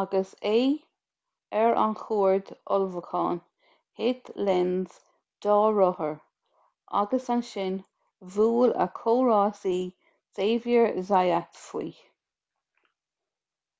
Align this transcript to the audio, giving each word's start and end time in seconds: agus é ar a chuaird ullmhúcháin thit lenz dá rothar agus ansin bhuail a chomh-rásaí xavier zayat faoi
agus 0.00 0.32
é 0.50 0.58
ar 1.60 1.78
a 1.84 1.86
chuaird 2.00 2.50
ullmhúcháin 2.76 3.40
thit 4.00 4.28
lenz 4.50 4.98
dá 5.48 5.56
rothar 5.80 6.12
agus 7.04 7.30
ansin 7.38 7.80
bhuail 8.36 8.76
a 8.88 8.88
chomh-rásaí 9.02 9.76
xavier 10.40 10.92
zayat 11.12 11.64
faoi 11.66 11.90